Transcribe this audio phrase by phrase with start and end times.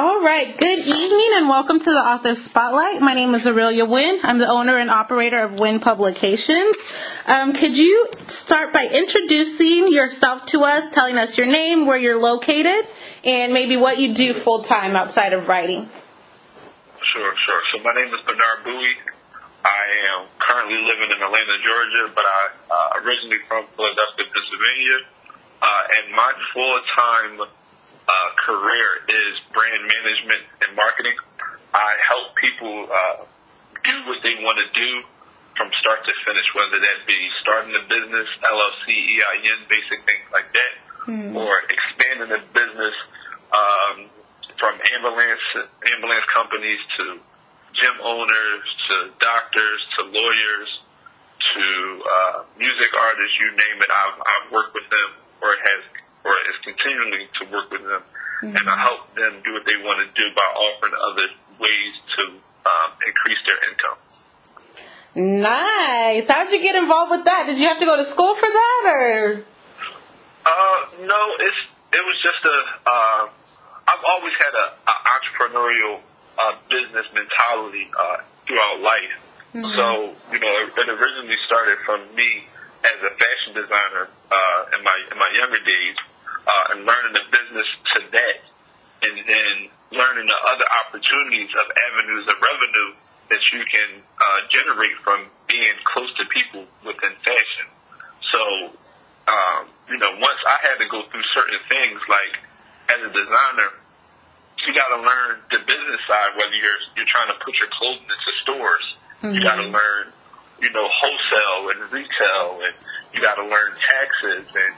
[0.00, 0.56] All right.
[0.56, 3.02] Good evening and welcome to the Author Spotlight.
[3.02, 4.20] My name is Arilia Winn.
[4.22, 6.74] I'm the owner and operator of Winn Publications.
[7.26, 12.18] Um, could you start by introducing yourself to us, telling us your name, where you're
[12.18, 12.88] located,
[13.24, 15.84] and maybe what you do full time outside of writing?
[17.12, 17.60] Sure, sure.
[17.76, 18.96] So my name is Bernard Buie.
[19.68, 19.84] I
[20.16, 24.98] am currently living in Atlanta, Georgia, but I uh, originally from Philadelphia, Pennsylvania.
[25.60, 27.59] Uh, and my full-time
[28.10, 31.14] uh, career is brand management and marketing.
[31.70, 33.16] I help people uh,
[33.86, 34.90] do what they want to do
[35.54, 38.86] from start to finish, whether that be starting a business, LLC,
[39.22, 40.72] EIN, basic things like that,
[41.06, 41.36] mm.
[41.36, 42.96] or expanding a business
[43.54, 43.96] um,
[44.58, 45.46] from ambulance
[45.94, 47.04] ambulance companies to
[47.76, 50.70] gym owners to doctors to lawyers
[51.40, 51.66] to
[52.04, 53.90] uh, music artists, you name it.
[53.90, 55.80] I've, I've worked with them or has
[56.24, 58.56] or is continuing to work with them, mm-hmm.
[58.56, 61.26] and I help them do what they want to do by offering other
[61.60, 62.22] ways to
[62.66, 63.98] um, increase their income.
[65.14, 66.28] Nice.
[66.28, 67.46] How did you get involved with that?
[67.46, 69.44] Did you have to go to school for that, or?
[70.46, 71.20] Uh, no.
[71.40, 71.60] It's
[71.92, 72.58] it was just a.
[72.86, 73.22] Uh,
[73.90, 75.98] I've always had a, a entrepreneurial
[76.38, 79.14] uh, business mentality uh, throughout life.
[79.50, 79.66] Mm-hmm.
[79.66, 82.46] So you know, it, it originally started from me
[82.86, 85.96] as a fashion designer uh, in my in my younger days,
[86.46, 88.38] uh, and learning the business to that,
[89.04, 89.54] and then
[89.92, 92.90] learning the other opportunities of avenues of revenue
[93.30, 97.66] that you can uh, generate from being close to people within fashion.
[98.34, 98.42] So,
[99.30, 102.34] um, you know, once I had to go through certain things, like
[102.90, 103.70] as a designer,
[104.66, 106.36] you got to learn the business side.
[106.36, 108.86] Whether you're you're trying to put your clothing into stores,
[109.22, 109.34] mm-hmm.
[109.34, 110.12] you got to learn
[110.60, 112.74] you know, wholesale and retail, and
[113.12, 114.74] you got to learn taxes and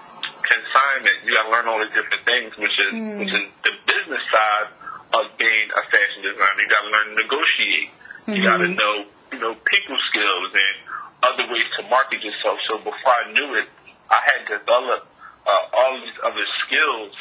[0.52, 1.16] consignment.
[1.24, 3.16] You got to learn all these different things, which is mm.
[3.24, 4.68] which is the business side
[5.16, 6.60] of being a fashion designer.
[6.60, 7.88] You got to learn to negotiate.
[7.92, 8.32] Mm-hmm.
[8.36, 8.94] You got to know,
[9.32, 10.76] you know, people skills and
[11.24, 12.60] other ways to market yourself.
[12.68, 13.68] So before I knew it,
[14.10, 15.08] I had developed
[15.48, 17.14] uh, all these other skills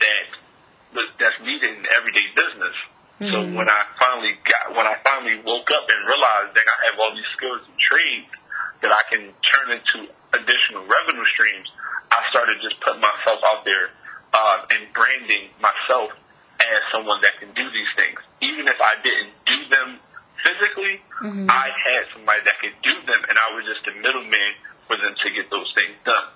[0.00, 0.26] that
[0.94, 2.76] that's needed in everyday business.
[3.18, 3.32] Mm-hmm.
[3.34, 6.96] So when I finally got, when I finally woke up and realized that I have
[7.02, 8.30] all these skills and trades
[8.80, 11.68] that I can turn into additional revenue streams,
[12.12, 13.92] I started just putting myself out there
[14.32, 16.12] uh, and branding myself
[16.58, 18.18] as someone that can do these things.
[18.42, 19.88] Even if I didn't do them
[20.42, 21.46] physically, mm-hmm.
[21.48, 24.52] I had somebody that could do them, and I was just a middleman
[24.90, 26.26] for them to get those things done.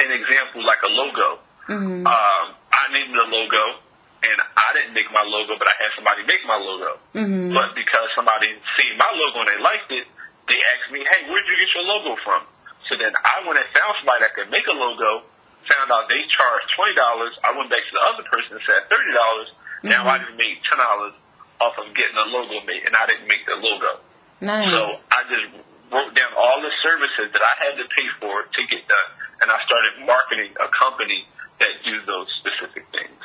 [0.00, 1.28] An example like a logo.
[1.68, 2.02] Mm-hmm.
[2.08, 3.84] Um, I named the logo
[4.20, 7.00] and I didn't make my logo, but I had somebody make my logo.
[7.16, 7.56] Mm-hmm.
[7.56, 10.04] But because somebody seen my logo and they liked it,
[10.48, 12.42] they asked me, "Hey, where'd you get your logo from?"
[12.90, 15.30] So then I went and found somebody that could make a logo.
[15.70, 17.30] Found out they charged twenty dollars.
[17.46, 19.48] I went back to the other person and said thirty dollars.
[19.54, 19.94] Mm-hmm.
[19.94, 21.14] Now I just made ten dollars
[21.62, 24.02] off of getting a logo made, and I didn't make the logo.
[24.42, 24.66] Nice.
[24.66, 24.80] So
[25.14, 25.46] I just
[25.92, 29.10] wrote down all the services that I had to pay for to get done,
[29.44, 31.28] and I started marketing a company
[31.60, 33.22] that do those specific things.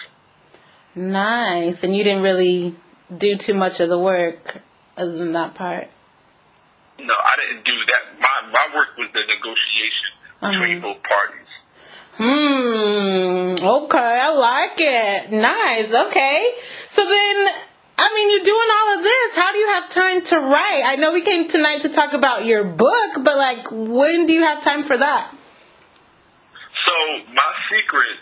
[0.94, 1.84] Nice.
[1.84, 2.76] And you didn't really
[3.16, 4.62] do too much of the work
[4.98, 5.88] other than that part.
[7.00, 8.20] No, I didn't do that.
[8.20, 10.10] My my work was the negotiation
[10.42, 10.52] uh-huh.
[10.52, 11.46] between both parties.
[12.16, 13.60] Hmm.
[13.60, 15.32] Okay, I like it.
[15.32, 15.92] Nice.
[15.92, 16.52] Okay.
[16.88, 17.36] So then,
[17.98, 19.36] I mean, you're doing all of this.
[19.36, 20.84] How do you have time to write?
[20.86, 24.44] I know we came tonight to talk about your book, but like, when do you
[24.44, 25.32] have time for that?
[26.86, 26.96] So
[27.34, 28.16] my secret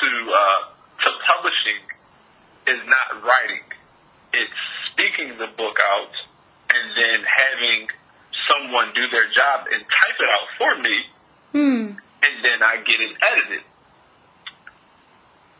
[0.00, 0.60] to uh,
[1.04, 1.82] to publishing
[2.66, 3.62] is not writing.
[4.32, 4.60] It's
[4.90, 6.14] speaking the book out
[6.74, 7.88] and then having
[8.48, 10.96] someone do their job and type it out for me,
[11.52, 11.82] hmm.
[12.22, 13.64] and then I get it edited.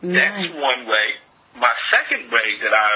[0.02, 0.14] Nice.
[0.14, 1.06] That's one way.
[1.56, 2.90] My second way that I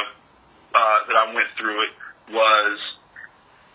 [0.75, 1.93] uh, that I went through it
[2.31, 2.79] was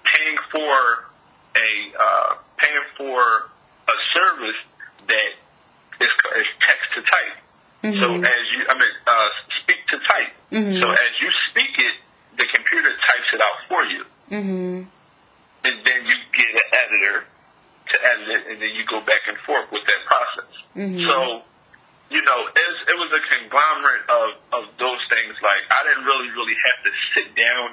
[0.06, 1.10] paying for
[1.58, 3.50] a uh, paying for
[3.86, 4.62] a service
[5.08, 5.32] that
[6.00, 7.38] is, is text to type.
[7.84, 8.00] Mm-hmm.
[8.02, 9.30] So as you, I mean, uh,
[9.62, 10.34] speak to type.
[10.52, 10.78] Mm-hmm.
[10.82, 11.96] So as you speak it,
[12.38, 14.02] the computer types it out for you.
[14.32, 14.95] Mm-hmm.
[16.56, 17.18] And then you get an editor
[17.86, 20.54] to edit it, and then you go back and forth with that process.
[20.74, 21.04] Mm-hmm.
[21.04, 21.18] So,
[22.10, 25.36] you know, it was, it was a conglomerate of, of those things.
[25.44, 27.68] Like, I didn't really, really have to sit down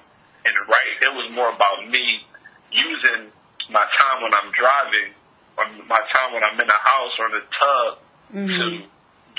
[0.45, 0.95] and write.
[1.01, 2.27] It was more about me
[2.75, 3.31] using
[3.71, 5.15] my time when I'm driving,
[5.57, 7.91] or my time when I'm in the house or in the tub
[8.35, 8.51] mm-hmm.
[8.51, 8.65] to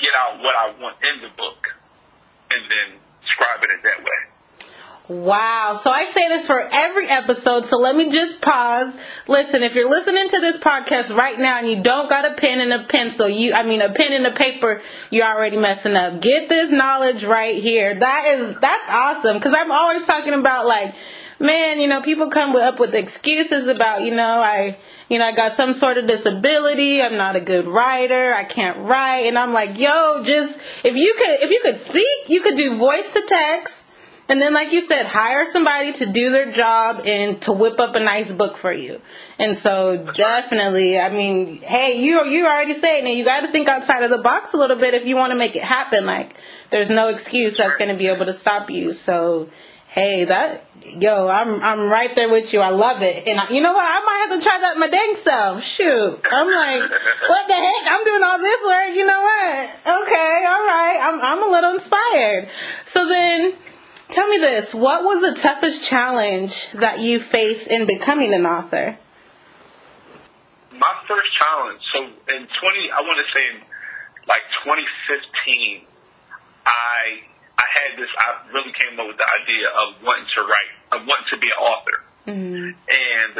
[0.00, 1.60] get out what I want in the book
[2.50, 4.20] and then describing it that way.
[5.06, 5.78] Wow.
[5.82, 8.90] So I say this for every episode, so let me just pause.
[9.28, 12.62] Listen, if you're listening to this podcast right now and you don't got a pen
[12.62, 14.80] and a pencil, you I mean a pen and a paper,
[15.10, 16.22] you're already messing up.
[16.22, 17.94] Get this knowledge right here.
[17.94, 20.94] That is that's awesome cuz I'm always talking about like
[21.38, 24.78] man, you know, people come up with excuses about, you know, I
[25.10, 28.78] you know, I got some sort of disability, I'm not a good writer, I can't
[28.78, 32.56] write, and I'm like, yo, just if you could if you could speak, you could
[32.56, 33.83] do voice to text
[34.26, 37.94] and then, like you said, hire somebody to do their job and to whip up
[37.94, 39.00] a nice book for you.
[39.38, 43.16] And so, definitely, I mean, hey, you you already saying it.
[43.16, 45.38] You got to think outside of the box a little bit if you want to
[45.38, 46.06] make it happen.
[46.06, 46.36] Like,
[46.70, 48.94] there's no excuse that's going to be able to stop you.
[48.94, 49.50] So,
[49.88, 52.60] hey, that yo, I'm I'm right there with you.
[52.60, 53.28] I love it.
[53.28, 53.84] And I, you know what?
[53.84, 55.62] I might have to try that my dang self.
[55.62, 56.90] Shoot, I'm like,
[57.28, 57.92] what the heck?
[57.92, 58.96] I'm doing all this work.
[58.96, 59.70] You know what?
[60.02, 60.98] Okay, all right.
[61.02, 62.48] I'm I'm a little inspired.
[62.86, 63.54] So then
[64.10, 68.98] Tell me this what was the toughest challenge that you faced in becoming an author?
[70.72, 72.48] My first challenge, so in 20,
[72.90, 73.62] I want to say in
[74.26, 75.86] like 2015,
[76.66, 77.22] I
[77.54, 81.06] I had this, I really came up with the idea of wanting to write, of
[81.06, 81.98] wanting to be an author.
[82.26, 82.66] Mm-hmm.
[82.74, 83.34] And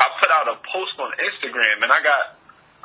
[0.00, 2.24] I put out a post on Instagram and I got,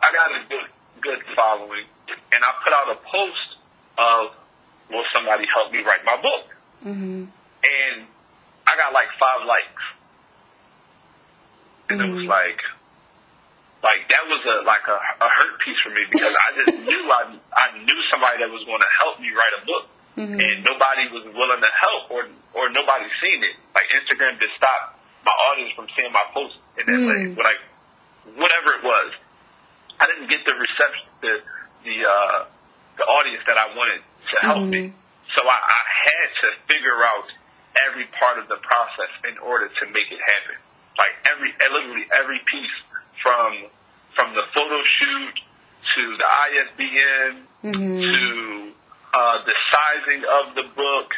[0.04, 0.68] I got a good,
[1.00, 1.88] good following.
[2.36, 3.50] And I put out a post
[3.96, 4.22] of,
[4.92, 6.52] will somebody help me write my book?
[6.84, 7.32] Mm-hmm.
[7.64, 7.98] And
[8.68, 9.84] I got like five likes.
[11.90, 12.08] And mm-hmm.
[12.08, 12.32] it was mm-hmm.
[12.32, 12.62] like,
[13.84, 17.04] like that was a like a, a hurt piece for me because I just knew
[17.12, 19.86] I I knew somebody that was going to help me write a book,
[20.16, 20.40] mm-hmm.
[20.40, 22.24] and nobody was willing to help or
[22.56, 23.60] or nobody seen it.
[23.76, 27.36] Like Instagram just stopped my audience from seeing my post in that mm-hmm.
[27.36, 27.44] way.
[27.44, 27.62] Like
[28.40, 29.10] whatever it was,
[30.00, 31.34] I didn't get the reception, the
[31.84, 32.40] the uh,
[32.96, 34.96] the audience that I wanted to help mm-hmm.
[34.96, 35.03] me.
[35.36, 37.28] So I, I had to figure out
[37.90, 40.58] every part of the process in order to make it happen.
[40.98, 42.78] Like every, literally every piece
[43.22, 43.70] from
[44.14, 45.36] from the photo shoot
[45.96, 47.32] to the ISBN
[47.66, 47.98] mm-hmm.
[47.98, 48.26] to
[49.14, 51.10] uh, the sizing of the book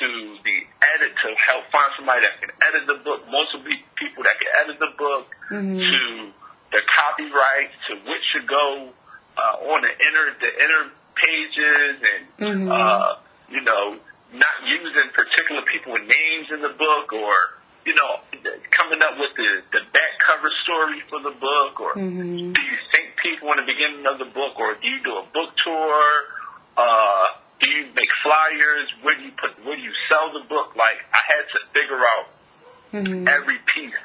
[0.00, 0.08] to
[0.44, 0.58] the
[0.96, 4.76] edit to help find somebody that can edit the book, multiple people that can edit
[4.80, 5.76] the book mm-hmm.
[5.76, 6.02] to
[6.72, 8.92] the copyright to which should go
[9.36, 10.82] uh, on the inner the inner
[11.16, 12.70] pages and mm-hmm.
[12.70, 13.96] uh, you know,
[14.32, 17.34] not using particular people with names in the book or,
[17.88, 18.20] you know,
[18.76, 22.52] coming up with the, the back cover story for the book or mm-hmm.
[22.52, 25.26] do you think people in the beginning of the book or do you do a
[25.32, 26.00] book tour?
[26.76, 28.86] Uh, do you make flyers?
[29.02, 30.76] Where do you put, where do you sell the book?
[30.76, 32.26] Like I had to figure out
[32.92, 33.24] mm-hmm.
[33.26, 33.96] every piece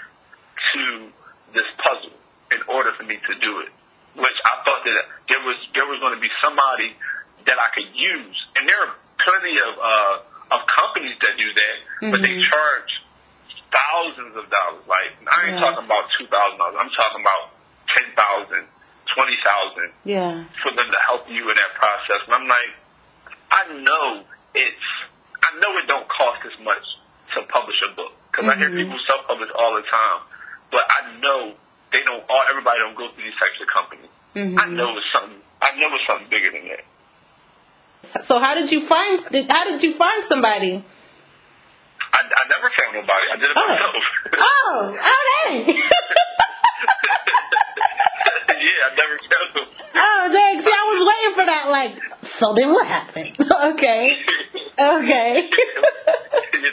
[0.74, 1.12] to
[1.52, 2.18] this puzzle
[2.56, 3.72] in order for me to do it.
[4.14, 6.94] Which I thought that there was there was going to be somebody
[7.50, 10.16] that I could use, and there are plenty of uh,
[10.58, 12.12] of companies that do that, mm-hmm.
[12.14, 12.50] but they mm-hmm.
[12.50, 12.92] charge
[13.74, 14.86] thousands of dollars.
[14.86, 15.66] Like I ain't yeah.
[15.66, 16.78] talking about two thousand dollars.
[16.78, 17.44] I'm talking about
[17.98, 18.64] ten thousand,
[19.14, 19.90] twenty thousand.
[20.06, 20.46] Yeah.
[20.62, 22.72] For them to help you in that process, and I'm like,
[23.50, 24.06] I know
[24.54, 24.88] it's,
[25.42, 26.86] I know it don't cost as much
[27.34, 28.54] to publish a book because mm-hmm.
[28.54, 28.94] I hear mm-hmm.
[28.94, 30.20] people self-publish all the time,
[30.70, 31.58] but I know
[31.90, 32.22] they don't.
[32.30, 34.14] All everybody don't go through these types of companies.
[34.34, 34.58] Mm-hmm.
[34.58, 35.42] I know it's something.
[35.62, 36.86] I know it's something bigger than that.
[38.04, 39.20] So how did you find?
[39.50, 40.84] How did you find somebody?
[42.14, 43.26] I, I never found nobody.
[43.32, 43.68] I did it oh.
[43.68, 44.04] myself.
[44.38, 45.68] oh, oh dang!
[48.62, 49.68] yeah, I never found them.
[49.96, 50.62] Oh dang!
[50.62, 51.70] See, I was waiting for that.
[51.70, 53.36] Like, so then what happened?
[53.40, 54.18] okay,
[54.78, 55.50] okay.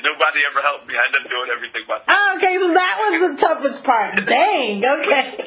[0.03, 0.95] nobody ever helped me.
[0.95, 2.05] I ended up doing everything myself.
[2.09, 4.27] Oh, okay, so that was the toughest part.
[4.27, 4.85] Dang.
[4.85, 5.45] Okay.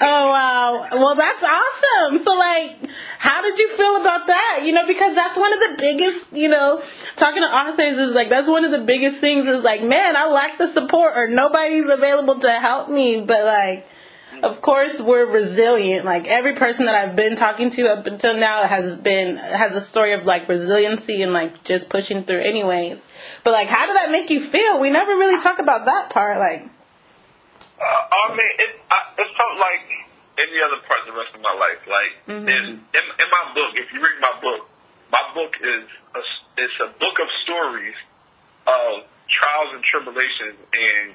[0.00, 0.88] oh wow.
[0.92, 2.18] Well, that's awesome.
[2.18, 2.85] So like
[3.26, 4.60] how did you feel about that?
[4.64, 6.80] You know, because that's one of the biggest, you know,
[7.16, 10.28] talking to authors is like, that's one of the biggest things is like, man, I
[10.28, 13.22] lack the support or nobody's available to help me.
[13.22, 13.88] But like,
[14.44, 16.04] of course we're resilient.
[16.04, 19.80] Like every person that I've been talking to up until now has been, has a
[19.80, 23.04] story of like resiliency and like just pushing through anyways.
[23.42, 24.78] But like, how did that make you feel?
[24.78, 26.38] We never really talk about that part.
[26.38, 30.05] Like, uh, I mean, it, I, it felt like
[30.36, 31.82] any other part of the rest of my life.
[31.88, 32.48] Like mm-hmm.
[32.48, 34.68] in, in in my book, if you read my book,
[35.08, 36.22] my book is a,
[36.60, 37.96] it's a book of stories
[38.68, 41.14] of trials and tribulations and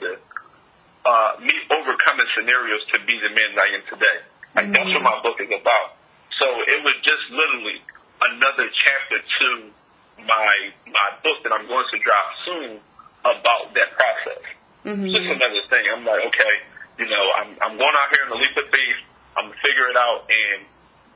[1.05, 4.17] uh, me overcoming scenarios to be the man that I am today.
[4.53, 4.75] Like mm-hmm.
[4.75, 5.97] that's what my book is about.
[6.41, 7.79] So it was just literally
[8.21, 9.47] another chapter to
[10.21, 10.53] my
[10.89, 12.69] my book that I'm going to drop soon
[13.21, 14.43] about that process.
[14.85, 15.09] Mm-hmm.
[15.13, 15.83] Just another thing.
[15.93, 16.55] I'm like, okay,
[16.97, 19.01] you know, I'm I'm going out here in the leap of faith
[19.37, 20.67] I'm gonna figure it out, and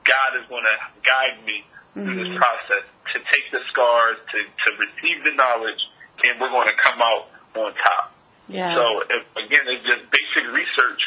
[0.05, 2.03] God is gonna guide me mm-hmm.
[2.03, 2.41] through this mm-hmm.
[2.41, 5.81] process to take the scars, to to receive the knowledge,
[6.23, 8.15] and we're going to come out on top.
[8.47, 8.75] Yeah.
[8.75, 11.01] So if, again, it's just basic research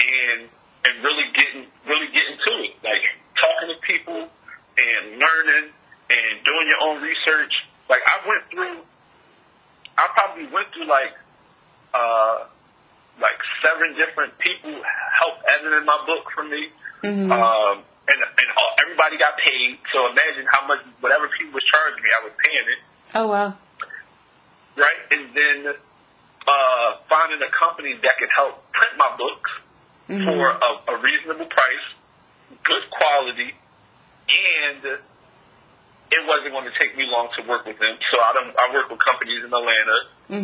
[0.00, 0.48] and
[0.84, 3.04] and really getting really getting to it, like
[3.36, 7.52] talking to people and learning and doing your own research.
[7.88, 8.82] Like I went through,
[9.98, 11.14] I probably went through like
[11.94, 12.48] uh
[13.20, 14.72] like seven different people
[15.20, 16.72] help editing my book for me.
[17.04, 17.28] Mm-hmm.
[17.28, 19.76] Um, and and all, everybody got paid.
[19.92, 22.80] So imagine how much whatever people was charging me, I was paying it
[23.14, 23.54] oh wow.
[24.76, 25.00] right?
[25.12, 29.50] And then uh, finding a company that could help print my books
[30.10, 30.26] Mm-hmm.
[30.26, 31.86] for a, a reasonable price,
[32.66, 33.54] good quality,
[34.26, 34.82] and
[36.10, 37.94] it wasn't going to take me long to work with them.
[38.10, 38.50] So I don't.
[38.50, 39.98] I work with companies in Atlanta,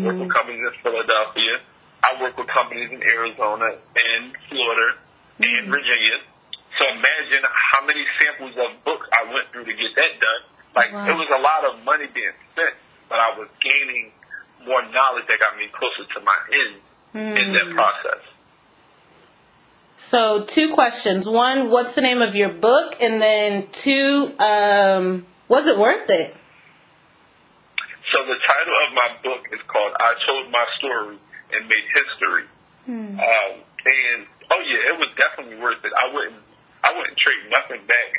[0.07, 1.67] work with companies in Philadelphia.
[2.07, 4.89] I work with companies in Arizona and Florida
[5.43, 6.17] and Virginia.
[6.79, 10.43] So imagine how many samples of books I went through to get that done.
[10.77, 11.09] Like Wow.
[11.09, 12.75] it was a lot of money being spent,
[13.09, 14.13] but I was gaining
[14.67, 16.75] more knowledge that got me closer to my end
[17.39, 18.23] in that process.
[19.97, 21.27] So two questions.
[21.27, 22.97] One, what's the name of your book?
[23.01, 26.37] And then two, um, was it worth it?
[28.13, 31.19] So the title of my book is called "I Told My Story
[31.53, 32.47] and Made History,"
[33.19, 35.93] um, and oh yeah, it was definitely worth it.
[35.93, 36.43] I wouldn't,
[36.83, 38.11] I wouldn't trade nothing back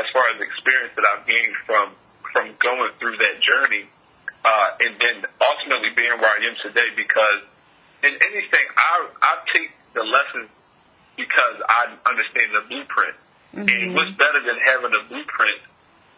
[0.00, 1.86] as far as the experience that I've gained from
[2.32, 3.86] from going through that journey,
[4.42, 6.88] uh, and then ultimately being where I am today.
[6.98, 7.40] Because
[8.02, 10.50] in anything, I I take the lessons
[11.16, 13.16] because I understand the blueprint.
[13.54, 15.62] And what's better than having a blueprint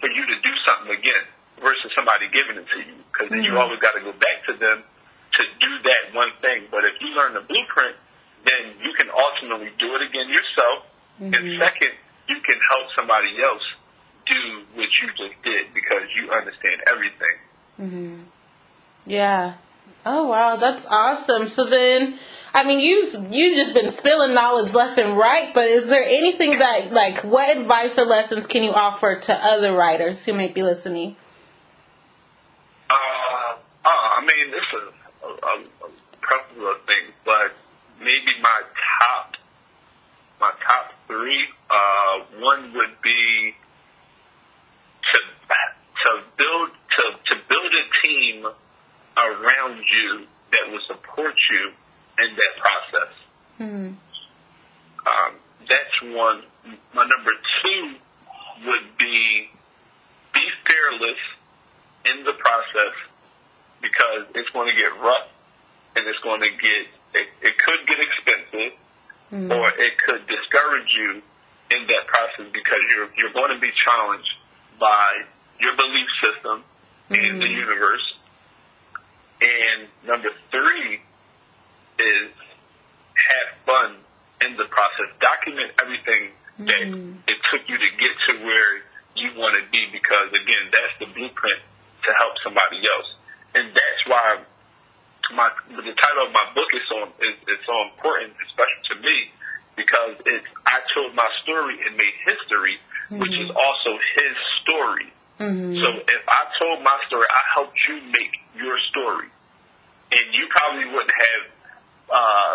[0.00, 1.24] for you to do something again
[1.60, 2.96] versus somebody giving it to you?
[3.12, 4.88] Because then you always got to go back to them
[5.36, 6.68] to do that one thing.
[6.70, 7.96] But if you learn the blueprint,
[8.44, 10.88] then you can ultimately do it again yourself.
[11.18, 11.60] And mm-hmm.
[11.60, 11.92] second,
[12.28, 13.64] you can help somebody else
[14.26, 14.40] do
[14.74, 17.36] what you just did because you understand everything.
[17.80, 18.16] Mm-hmm.
[19.06, 19.54] Yeah.
[20.04, 21.48] Oh wow, that's awesome.
[21.48, 22.18] So then,
[22.54, 25.52] I mean, you you just been spilling knowledge left and right.
[25.52, 29.72] But is there anything that like what advice or lessons can you offer to other
[29.72, 31.16] writers who may be listening?
[32.88, 35.90] Uh, uh, I mean, this is a, a, a
[36.22, 37.54] plethora of things, but
[37.98, 39.34] maybe my top,
[40.40, 41.42] my top three.
[41.70, 43.54] Uh, one would be
[45.12, 45.18] to
[46.04, 48.44] to build to to build a team
[49.16, 51.72] around you that will support you
[52.20, 53.12] in that process.
[55.06, 55.32] Um,
[55.68, 56.42] that's one.
[56.94, 57.32] My number
[57.62, 57.82] two
[58.66, 59.48] would be
[60.34, 61.22] be fearless
[62.04, 62.94] in the process
[63.80, 65.28] because it's going to get rough
[65.96, 66.82] and it's going to get
[67.16, 68.78] it, it could get expensive
[69.26, 69.50] Mm-hmm.
[69.50, 71.18] or it could discourage you
[71.74, 74.34] in that process because you're you're going to be challenged
[74.78, 75.26] by
[75.58, 76.62] your belief system
[77.10, 77.66] in the mm-hmm.
[77.66, 78.06] universe.
[79.42, 81.02] And number three
[81.98, 82.30] is
[83.16, 83.98] have fun
[84.46, 85.10] in the process.
[85.18, 86.22] Document everything
[86.70, 87.26] that mm-hmm.
[87.26, 88.72] it took you to get to where
[89.16, 91.60] you want to be because again, that's the blueprint
[92.06, 93.10] to help somebody else.
[93.58, 94.46] And that's why
[95.34, 99.16] my the title of my book is so is, is so important, especially to me,
[99.76, 102.76] because it's I told my story and made history,
[103.16, 103.56] which is mm-hmm.
[103.58, 105.08] also his story.
[105.36, 105.76] Mm-hmm.
[105.78, 109.28] So if I told my story, I helped you make your story,
[110.12, 111.44] and you probably wouldn't have
[112.08, 112.54] uh,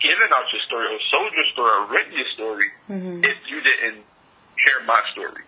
[0.00, 3.24] given out your story or sold your story or written your story mm-hmm.
[3.24, 4.04] if you didn't
[4.60, 5.44] hear my story.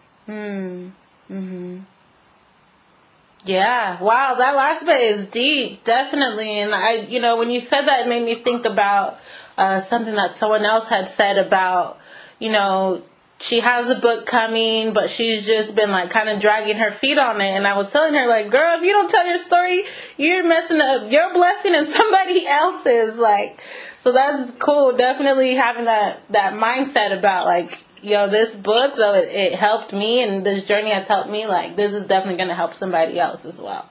[3.44, 4.02] Yeah.
[4.02, 6.58] Wow, that last bit is deep, definitely.
[6.58, 9.18] And I, you know, when you said that, it made me think about
[9.56, 11.98] uh, something that someone else had said about,
[12.38, 13.02] you know,
[13.40, 17.18] she has a book coming, but she's just been like kind of dragging her feet
[17.18, 17.48] on it.
[17.48, 19.84] And I was telling her, like, girl, if you don't tell your story,
[20.18, 23.16] you're messing up your blessing and somebody else's.
[23.16, 23.62] Like,
[23.98, 24.94] so that's cool.
[24.96, 30.22] Definitely having that that mindset about like, yo, this book though it, it helped me,
[30.22, 31.46] and this journey has helped me.
[31.46, 33.88] Like, this is definitely gonna help somebody else as well.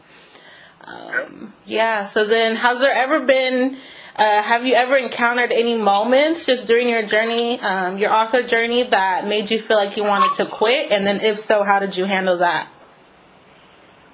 [0.84, 2.06] Um, yeah.
[2.06, 3.78] So then, has there ever been?
[4.16, 8.84] Uh, have you ever encountered any moments just during your journey, um, your author journey,
[8.84, 10.92] that made you feel like you wanted to quit?
[10.92, 12.68] And then, if so, how did you handle that?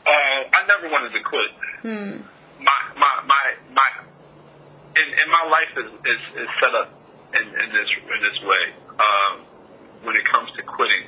[0.05, 1.51] Uh, I never wanted to quit.
[2.59, 3.89] My my my my,
[4.95, 6.93] and, and my life is, is, is set up
[7.33, 8.63] in, in this in this way.
[8.99, 9.54] Um,
[10.03, 11.05] when it comes to quitting,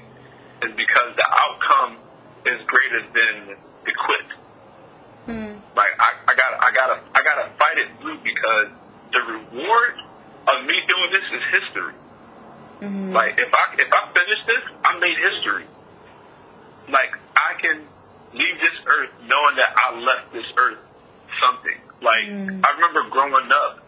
[0.63, 1.99] is because the outcome
[2.45, 4.27] is greater than the quit.
[5.75, 8.67] Like I, I gotta I gotta I gotta fight it through because
[9.13, 9.93] the reward
[10.47, 11.95] of me doing this is history.
[13.13, 15.65] Like if I if I finish this, I made history.
[16.89, 17.85] Like I can
[18.33, 20.81] leave this earth knowing that I left this earth
[21.41, 21.77] something.
[22.01, 22.61] Like mm.
[22.61, 23.81] I remember growing up,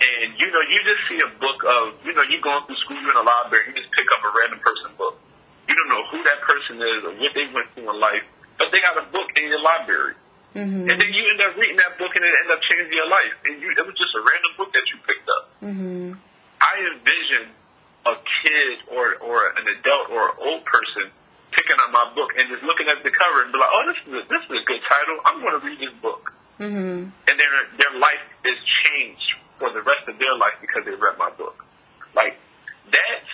[0.00, 2.96] and you know, you just see a book of, you know, you going through school,
[2.96, 5.20] you're in a library, you just pick up a random person book.
[5.68, 8.24] You don't know who that person is or what they went through in life,
[8.56, 10.16] but they got a book in your library.
[10.56, 10.88] Mm-hmm.
[10.88, 13.34] And then you end up reading that book and it end up changing your life.
[13.46, 15.44] And you, it was just a random book that you picked up.
[15.62, 16.18] Mm-hmm.
[16.58, 17.54] I envision
[18.08, 21.12] a kid or, or an adult or an old person
[21.54, 24.00] picking up my book and just looking at the cover and be like, oh, this
[24.00, 25.16] is a, this is a good title.
[25.28, 26.32] I'm going to read this book.
[26.58, 27.08] Mm-hmm.
[27.08, 31.20] And their their life is changed for the rest of their life because they read
[31.20, 31.62] my book.
[32.16, 32.40] Like
[32.88, 33.32] that's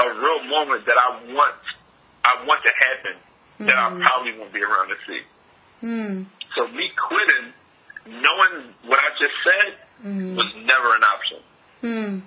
[0.00, 1.60] a real moment that I want
[2.24, 3.66] I want to happen mm-hmm.
[3.66, 4.00] that I mm-hmm.
[4.00, 5.20] probably won't be around to see.
[5.84, 6.26] Mm.
[6.56, 7.52] So me quitting,
[8.06, 10.36] knowing what I just said, mm.
[10.36, 11.38] was never an option.
[11.82, 12.22] Mm.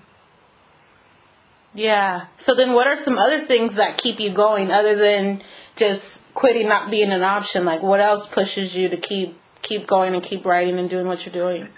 [1.73, 2.27] Yeah.
[2.37, 5.41] So then, what are some other things that keep you going other than
[5.75, 7.65] just quitting not being an option?
[7.65, 11.25] Like, what else pushes you to keep keep going and keep writing and doing what
[11.25, 11.69] you're doing?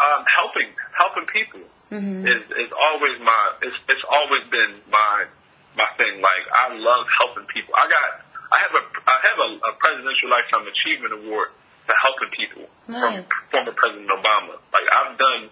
[0.00, 1.60] Um, helping helping people
[1.92, 2.24] mm-hmm.
[2.24, 5.28] is is always my it's it's always been my
[5.76, 6.18] my thing.
[6.18, 7.74] Like, I love helping people.
[7.76, 8.08] I got
[8.50, 11.54] I have a I have a, a presidential lifetime achievement award
[11.86, 13.26] for helping people nice.
[13.52, 14.58] from former President Obama.
[14.74, 15.42] Like, I've done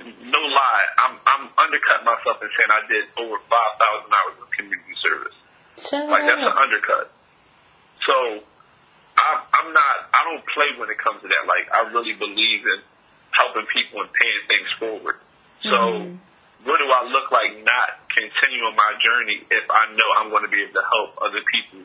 [0.00, 4.48] no lie, I'm I'm undercutting myself and saying I did over five thousand hours of
[4.56, 5.36] community service.
[5.76, 7.12] Shut like that's an undercut.
[8.08, 8.16] So
[9.20, 11.44] I'm I'm not I don't play when it comes to that.
[11.44, 12.80] Like I really believe in
[13.36, 15.16] helping people and paying things forward.
[15.72, 16.68] So mm-hmm.
[16.68, 20.52] what do I look like not continuing my journey if I know I'm going to
[20.52, 21.80] be able to help other people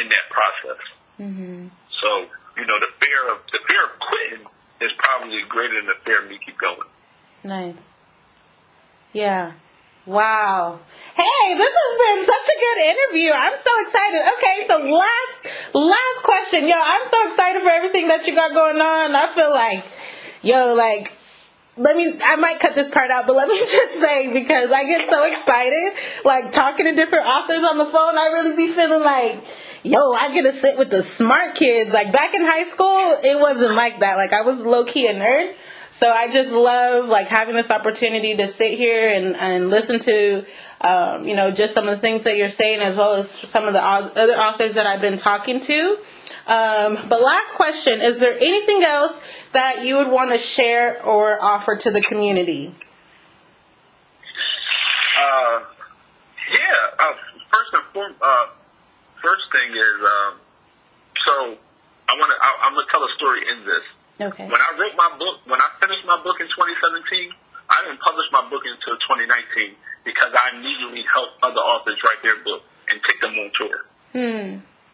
[0.00, 0.80] in that process?
[1.20, 1.68] Mm-hmm.
[2.00, 2.08] So
[2.56, 4.44] you know the fear of the fear of quitting
[4.80, 6.88] is probably greater than the fear of me keep going.
[7.44, 7.76] Nice.
[9.12, 9.52] Yeah.
[10.06, 10.80] Wow.
[11.14, 13.30] Hey, this has been such a good interview.
[13.30, 14.20] I'm so excited.
[14.38, 16.66] Okay, so last last question.
[16.66, 19.14] Yo, I'm so excited for everything that you got going on.
[19.14, 19.84] I feel like
[20.40, 21.12] yo, like
[21.78, 24.84] let me I might cut this part out, but let me just say because I
[24.84, 25.92] get so excited
[26.24, 29.38] like talking to different authors on the phone, I really be feeling like
[29.82, 31.90] yo, I get to sit with the smart kids.
[31.90, 34.16] Like back in high school, it wasn't like that.
[34.16, 35.54] Like I was low key a nerd.
[35.90, 40.44] So I just love like having this opportunity to sit here and, and listen to,
[40.80, 43.64] um, you know, just some of the things that you're saying as well as some
[43.64, 45.98] of the other authors that I've been talking to.
[46.46, 49.20] Um, but last question, is there anything else
[49.52, 52.74] that you would want to share or offer to the community?
[55.18, 55.60] Uh,
[56.52, 57.12] yeah, uh,
[57.50, 58.46] first and foremost, uh,
[59.22, 60.40] first thing is, um,
[61.26, 61.32] so
[62.08, 63.97] I want to, I'm going to tell a story in this.
[64.18, 64.46] Okay.
[64.50, 67.30] When I wrote my book, when I finished my book in 2017,
[67.70, 72.42] I didn't publish my book until 2019 because I immediately helped other authors write their
[72.42, 73.76] book and take them on tour.
[74.10, 74.48] Hmm.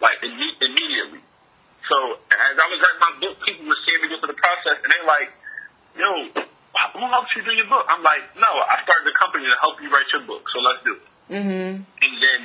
[0.04, 1.24] Like imme- immediately.
[1.88, 4.76] So as I was writing my book, people were seeing me go through the process,
[4.84, 5.30] and they're like,
[5.96, 9.56] "Yo, who helped you do your book?" I'm like, "No, I started a company to
[9.60, 11.70] help you write your book, so let's do it." Mm-hmm.
[11.80, 12.40] And then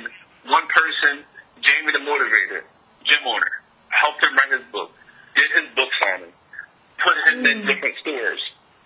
[0.48, 1.24] one person,
[1.60, 2.64] Jamie the Motivator,
[3.04, 3.52] Gym owner,
[3.88, 4.92] helped him write his book,
[5.36, 6.32] did his book signing
[7.40, 7.70] put it in mm.
[7.72, 8.42] different stores,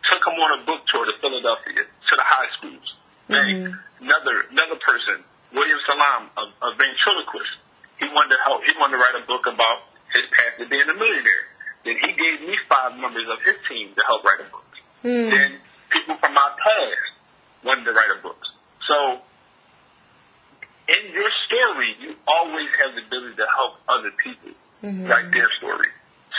[0.07, 2.87] took them on a book tour to Philadelphia, to the high schools.
[3.27, 3.75] Mm-hmm.
[4.05, 7.57] Another another person, William Salam, a, a ventriloquist,
[7.99, 8.63] he wanted to help.
[8.63, 11.47] He wanted to write a book about his path to being a millionaire.
[11.89, 14.71] Then he gave me five members of his team to help write a book.
[15.05, 15.33] Mm.
[15.33, 15.51] Then
[15.89, 17.13] people from my past
[17.65, 18.41] wanted to write a book.
[18.85, 19.25] So
[20.89, 24.53] in your story, you always have the ability to help other people
[24.85, 25.09] mm-hmm.
[25.09, 25.89] write their story.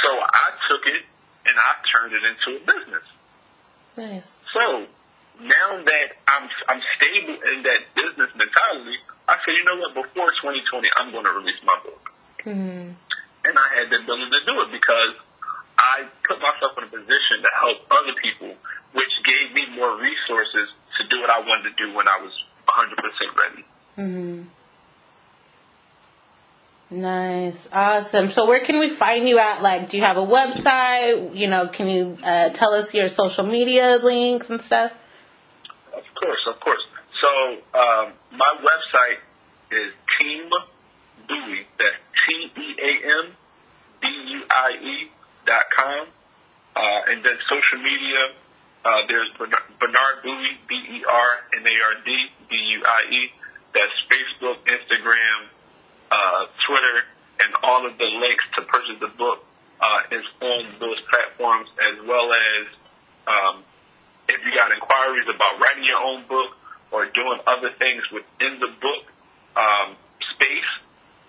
[0.05, 1.01] So I took it
[1.49, 3.05] and I turned it into a business.
[3.97, 4.27] Nice.
[4.55, 4.87] So
[5.39, 8.97] now that I'm I'm stable in that business mentality,
[9.27, 9.93] I said, you know what?
[9.93, 12.03] Before 2020, I'm going to release my book.
[12.47, 12.95] Mm-hmm.
[13.45, 15.15] And I had the ability to do it because
[15.77, 18.55] I put myself in a position to help other people,
[18.93, 22.33] which gave me more resources to do what I wanted to do when I was
[22.67, 22.95] 100%
[23.37, 23.65] ready.
[23.97, 24.41] Mm-hmm.
[26.91, 27.67] Nice,
[28.05, 28.31] awesome.
[28.31, 29.61] So, where can we find you at?
[29.61, 31.35] Like, do you have a website?
[31.35, 34.91] You know, can you uh, tell us your social media links and stuff?
[35.93, 36.81] Of course, of course.
[37.21, 37.29] So,
[37.79, 39.19] um, my website
[39.71, 40.49] is Team
[41.27, 41.65] Buie.
[41.77, 42.91] That's T E A
[43.25, 43.33] M
[44.01, 45.11] B U I E
[45.45, 46.07] dot com.
[46.75, 48.35] Uh, and then social media,
[48.83, 52.11] uh, there's Bernard Buie, B E R N A R D
[52.49, 53.31] B U I E.
[53.73, 55.51] That's Facebook, Instagram,
[56.11, 57.03] uh, Twitter,
[57.39, 59.43] and all of the links to purchase the book
[59.81, 62.63] uh, is on those platforms, as well as
[63.27, 63.55] um,
[64.29, 66.55] if you got inquiries about writing your own book
[66.91, 69.03] or doing other things within the book
[69.57, 69.97] um,
[70.35, 70.71] space,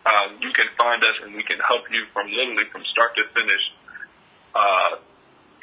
[0.07, 3.27] um, you can find us and we can help you from literally from start to
[3.35, 3.65] finish
[4.55, 5.03] uh,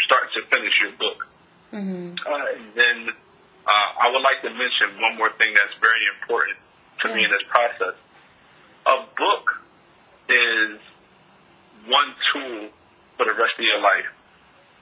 [0.04, 1.26] start to finish your book.
[1.72, 2.20] Mm-hmm.
[2.20, 2.98] Uh, and then
[3.66, 6.60] uh, I would like to mention one more thing that's very important
[7.02, 7.18] to mm-hmm.
[7.18, 7.96] me in this process.
[8.86, 9.63] A book
[10.30, 10.80] is
[11.88, 12.70] one tool
[13.18, 14.10] for the rest of your life.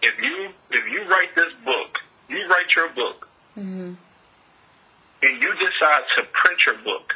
[0.02, 1.92] If you if you write this book,
[2.30, 3.28] you write your book,
[3.58, 3.94] mm-hmm.
[3.94, 7.14] and you decide to print your book,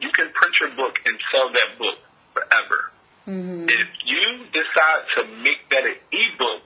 [0.00, 1.98] you can print your book and sell that book
[2.34, 2.90] forever.
[3.26, 3.68] Mm-hmm.
[3.68, 6.64] If you decide to make that an ebook,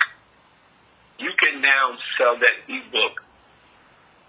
[1.18, 3.20] you can now sell that ebook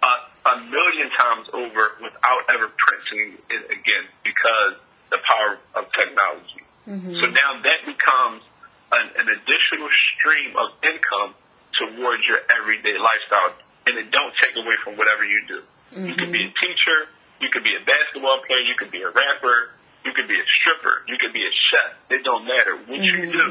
[0.02, 0.12] a,
[0.50, 4.76] a million times over without ever printing it again because
[5.14, 6.66] the power of technology.
[6.90, 7.14] Mm-hmm.
[7.22, 8.42] So now that becomes
[8.90, 11.38] an, an additional stream of income
[11.78, 13.54] towards your everyday lifestyle,
[13.86, 15.60] and it don't take away from whatever you do.
[15.94, 16.06] Mm-hmm.
[16.10, 16.98] You could be a teacher,
[17.38, 20.46] you could be a basketball player, you could be a rapper, you could be a
[20.60, 21.90] stripper, you could be a chef.
[22.10, 23.22] It don't matter what mm-hmm.
[23.22, 23.46] you do.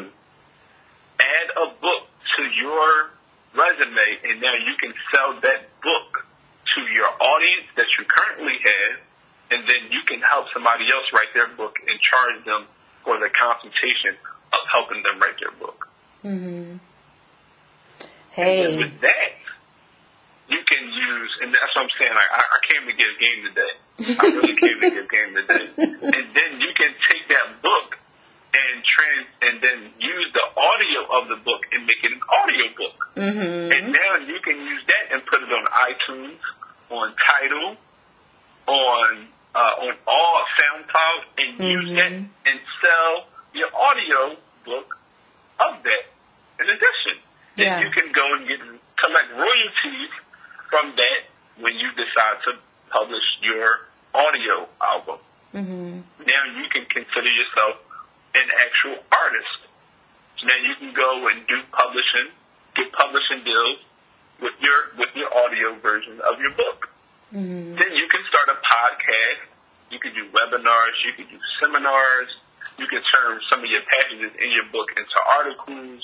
[1.20, 2.04] Add a book
[2.38, 3.16] to your
[3.56, 6.28] resume, and now you can sell that book
[6.76, 9.02] to your audience that you currently have,
[9.54, 12.66] and then you can help somebody else write their book and charge them
[13.06, 14.18] for the consultation
[14.50, 15.80] of helping them write their book.
[16.26, 16.82] Mm-hmm.
[18.34, 18.66] Hey.
[18.66, 19.38] And with that,
[20.50, 22.16] you can use, and that's what I'm saying.
[22.18, 23.74] Like, I, I came to give game today.
[24.18, 25.66] I really came to give game today.
[26.14, 27.96] And then you can take that book
[28.54, 32.66] and trans, and then use the audio of the book and make it an audio
[32.78, 32.98] book.
[33.18, 33.72] Mm-hmm.
[33.74, 36.42] And now you can use that and put it on iTunes,
[36.90, 37.78] on Tidal,
[38.68, 41.64] on uh, on all SoundCloud, and mm-hmm.
[41.64, 43.14] use that and sell
[43.54, 44.98] your audio book
[45.62, 46.04] of that.
[46.60, 47.16] In addition,
[47.58, 47.82] then yeah.
[47.82, 50.12] you can go and get collect royalties
[50.70, 51.22] from that
[51.62, 52.58] when you decide to
[52.90, 55.20] publish your audio album.
[55.54, 56.02] Mm-hmm.
[56.26, 57.78] Now you can consider yourself
[58.34, 59.60] an actual artist.
[60.42, 62.34] Now you can go and do publishing,
[62.76, 63.80] get publishing deals
[64.42, 66.90] with your with your audio version of your book.
[67.30, 67.78] Mm-hmm.
[67.78, 69.46] Then you can start a podcast.
[69.94, 70.98] You can do webinars.
[71.06, 72.34] You can do seminars.
[72.82, 76.02] You can turn some of your passages in your book into articles,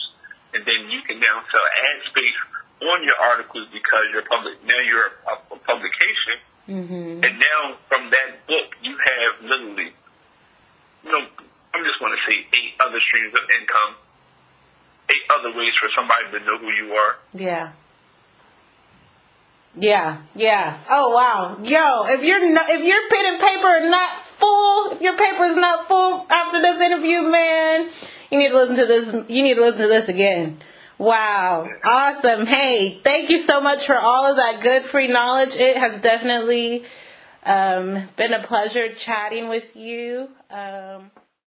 [0.53, 2.39] and then you can now sell ad space
[2.85, 4.61] on your articles because you're public.
[4.61, 6.37] Now you're a, a publication,
[6.69, 7.25] mm-hmm.
[7.25, 9.89] and now from that book you have literally,
[11.01, 11.25] you know,
[11.73, 13.91] I'm just going to say eight other streams of income,
[15.09, 17.17] eight other ways for somebody to know who you are.
[17.33, 17.73] Yeah.
[19.77, 20.79] Yeah, yeah.
[20.89, 22.13] Oh wow, yo!
[22.13, 25.55] If you're not, if your pen and paper are not full, if your paper is
[25.55, 27.87] not full after this interview, man,
[28.31, 29.13] you need to listen to this.
[29.29, 30.57] You need to listen to this again.
[30.97, 32.45] Wow, awesome!
[32.45, 35.55] Hey, thank you so much for all of that good free knowledge.
[35.55, 36.83] It has definitely
[37.45, 40.29] um, been a pleasure chatting with you.
[40.49, 41.11] Um,